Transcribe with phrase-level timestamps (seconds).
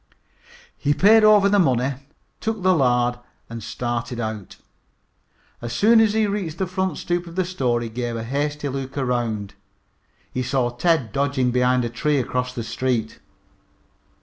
[0.75, 1.93] He paid over the money,
[2.39, 3.19] took the lard
[3.51, 4.55] and started out.
[5.61, 8.67] As soon as he reached the front stoop of the store he gave a hasty
[8.67, 9.53] look around.
[10.33, 13.19] He saw Ted dodging behind a tree across the street.